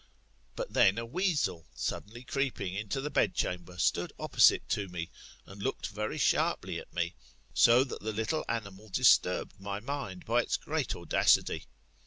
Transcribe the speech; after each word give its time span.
But 0.55 0.73
then 0.73 0.97
a 0.97 1.05
weasel, 1.05 1.67
suddenly 1.75 2.23
creeping 2.23 2.73
into 2.73 3.01
the 3.01 3.11
bedchamber, 3.11 3.77
stood 3.77 4.11
opposite 4.17 4.67
to 4.69 4.87
me, 4.89 5.11
and 5.45 5.61
looked 5.61 5.89
very 5.89 6.17
sharply 6.17 6.79
at 6.79 6.91
me, 6.91 7.13
so 7.53 7.83
that 7.83 8.01
the 8.01 8.11
little 8.11 8.43
animal 8.49 8.89
disturbed 8.89 9.59
my 9.61 9.79
mind 9.79 10.25
by 10.25 10.41
its 10.41 10.57
great 10.57 10.95
audacity. 10.95 11.65